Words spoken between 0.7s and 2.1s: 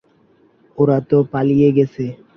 ওরা তো পালিয়ে গেছে।